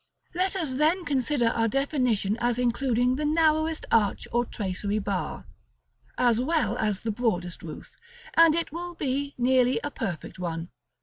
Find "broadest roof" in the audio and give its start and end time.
7.11-7.91